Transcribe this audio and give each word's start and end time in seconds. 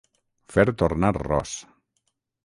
Fer 0.53 0.63
tornar 0.81 1.11
ros. 1.27 1.51